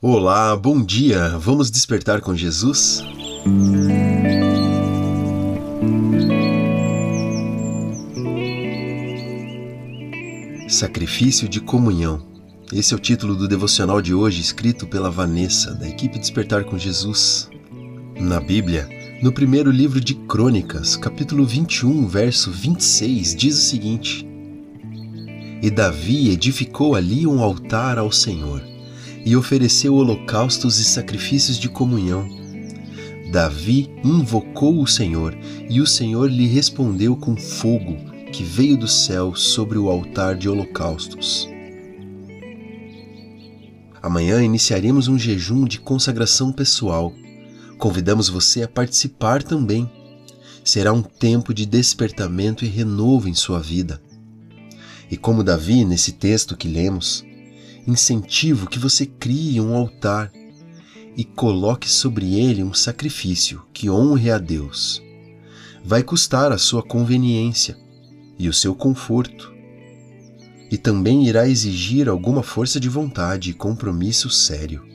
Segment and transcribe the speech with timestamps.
[0.00, 1.36] Olá, bom dia!
[1.40, 3.02] Vamos despertar com Jesus?
[10.68, 12.24] Sacrifício de comunhão.
[12.72, 16.78] Esse é o título do devocional de hoje, escrito pela Vanessa, da equipe Despertar com
[16.78, 17.50] Jesus.
[18.20, 18.88] Na Bíblia,
[19.20, 24.24] no primeiro livro de Crônicas, capítulo 21, verso 26, diz o seguinte:
[25.60, 28.77] E Davi edificou ali um altar ao Senhor
[29.24, 32.28] e ofereceu holocaustos e sacrifícios de comunhão.
[33.30, 35.36] Davi invocou o Senhor,
[35.68, 37.96] e o Senhor lhe respondeu com fogo
[38.32, 41.48] que veio do céu sobre o altar de holocaustos.
[44.00, 47.12] Amanhã iniciaremos um jejum de consagração pessoal.
[47.78, 49.90] Convidamos você a participar também.
[50.64, 54.00] Será um tempo de despertamento e renovo em sua vida.
[55.10, 57.24] E como Davi, nesse texto que lemos,
[57.88, 60.30] incentivo que você crie um altar
[61.16, 65.02] e coloque sobre ele um sacrifício que honre a Deus.
[65.82, 67.76] Vai custar a sua conveniência
[68.38, 69.52] e o seu conforto,
[70.70, 74.86] e também irá exigir alguma força de vontade e compromisso sério.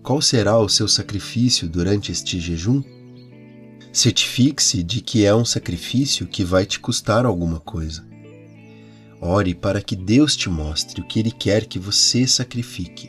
[0.00, 2.80] Qual será o seu sacrifício durante este jejum?
[3.92, 8.13] Certifique-se de que é um sacrifício que vai te custar alguma coisa.
[9.26, 13.08] Ore para que Deus te mostre o que Ele quer que você sacrifique.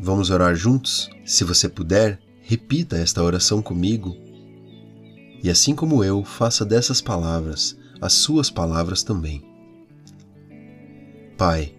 [0.00, 1.10] Vamos orar juntos?
[1.26, 4.16] Se você puder, repita esta oração comigo.
[5.44, 9.42] E assim como eu, faça dessas palavras as suas palavras também.
[11.36, 11.74] Pai,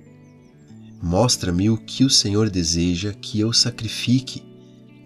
[1.02, 4.44] mostra-me o que o Senhor deseja que eu sacrifique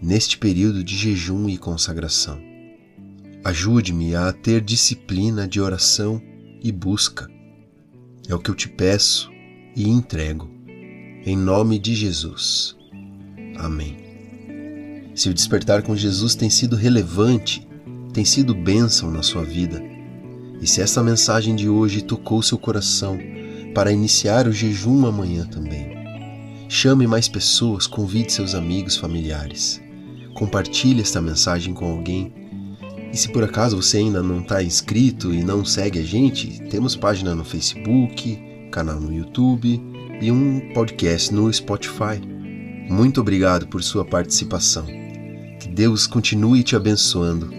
[0.02, 2.38] neste período de jejum e consagração.
[3.42, 6.20] Ajude-me a ter disciplina de oração
[6.62, 7.33] e busca
[8.28, 9.30] é o que eu te peço
[9.76, 10.48] e entrego,
[11.26, 12.76] em nome de Jesus.
[13.56, 13.96] Amém.
[15.14, 17.66] Se o despertar com Jesus tem sido relevante,
[18.12, 19.82] tem sido bênção na sua vida,
[20.60, 23.18] e se essa mensagem de hoje tocou seu coração
[23.74, 25.92] para iniciar o jejum amanhã também,
[26.68, 29.80] chame mais pessoas, convide seus amigos, familiares.
[30.34, 32.32] Compartilhe esta mensagem com alguém
[33.14, 36.96] e se por acaso você ainda não está inscrito e não segue a gente, temos
[36.96, 38.36] página no Facebook,
[38.72, 39.80] canal no YouTube
[40.20, 42.20] e um podcast no Spotify.
[42.90, 44.84] Muito obrigado por sua participação.
[45.60, 47.52] Que Deus continue te abençoando.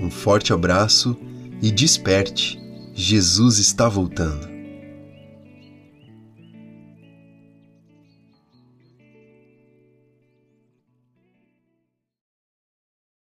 [0.00, 1.16] Um forte abraço
[1.60, 2.56] e desperte.
[2.94, 4.53] Jesus está voltando.